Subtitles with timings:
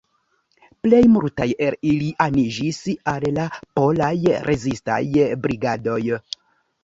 [0.85, 2.79] Plej multaj el ili aniĝis
[3.13, 3.45] al la
[3.79, 4.11] polaj
[4.49, 4.99] rezistaj
[5.47, 6.01] brigadoj.